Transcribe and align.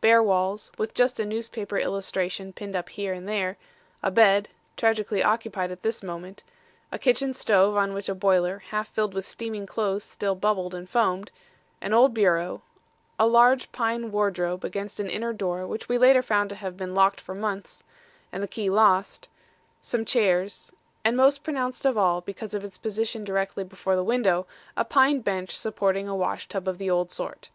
Bare 0.00 0.22
walls, 0.22 0.70
with 0.78 0.94
just 0.94 1.20
a 1.20 1.26
newspaper 1.26 1.76
illustration 1.76 2.54
pinned 2.54 2.74
up 2.74 2.88
here 2.88 3.12
and 3.12 3.28
there, 3.28 3.58
a 4.02 4.10
bed 4.10 4.48
tragically 4.78 5.22
occupied 5.22 5.70
at 5.70 5.82
this 5.82 6.02
moment 6.02 6.42
a 6.90 6.98
kitchen 6.98 7.34
stove 7.34 7.76
on 7.76 7.92
which 7.92 8.08
a 8.08 8.14
boiler, 8.14 8.60
half 8.70 8.88
filled 8.88 9.12
with 9.12 9.26
steaming 9.26 9.66
clothes 9.66 10.02
still 10.02 10.34
bubbled 10.34 10.74
and 10.74 10.88
foamed, 10.88 11.30
an 11.82 11.92
old 11.92 12.14
bureau, 12.14 12.62
a 13.18 13.26
large 13.26 13.70
pine 13.72 14.10
wardrobe 14.10 14.64
against 14.64 15.00
an 15.00 15.10
inner 15.10 15.34
door 15.34 15.66
which 15.66 15.86
we 15.86 15.98
later 15.98 16.22
found 16.22 16.48
to 16.48 16.56
have 16.56 16.78
been 16.78 16.94
locked 16.94 17.20
for 17.20 17.34
months, 17.34 17.84
and 18.32 18.42
the 18.42 18.48
key 18.48 18.70
lost, 18.70 19.28
some 19.82 20.06
chairs 20.06 20.72
and 21.04 21.14
most 21.14 21.44
pronounced 21.44 21.84
of 21.84 21.98
all, 21.98 22.22
because 22.22 22.54
of 22.54 22.64
its 22.64 22.78
position 22.78 23.22
directly 23.22 23.62
before 23.64 23.96
the 23.96 24.02
window, 24.02 24.46
a 24.78 24.84
pine 24.86 25.20
bench 25.20 25.54
supporting 25.54 26.08
a 26.08 26.16
wash 26.16 26.48
tub 26.48 26.66
of 26.66 26.78
the 26.78 26.88
old 26.88 27.10
sort. 27.12 27.50